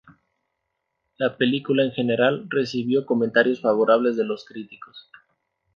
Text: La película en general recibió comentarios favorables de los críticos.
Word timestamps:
La 1.19 1.37
película 1.37 1.83
en 1.83 1.91
general 1.91 2.47
recibió 2.49 3.05
comentarios 3.05 3.61
favorables 3.61 4.17
de 4.17 4.25
los 4.25 4.45
críticos. 4.45 5.11